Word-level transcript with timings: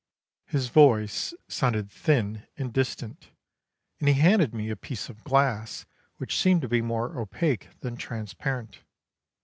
His 0.47 0.69
voice 0.69 1.31
sounded 1.47 1.91
thin 1.91 2.47
and 2.57 2.73
distant, 2.73 3.29
and 3.99 4.07
he 4.07 4.15
handed 4.15 4.51
me 4.51 4.71
a 4.71 4.75
piece 4.75 5.09
of 5.09 5.23
glass 5.23 5.85
which 6.17 6.39
seemed 6.41 6.63
to 6.63 6.67
be 6.67 6.81
more 6.81 7.19
opaque 7.19 7.67
than 7.81 7.97
transparent. 7.97 8.79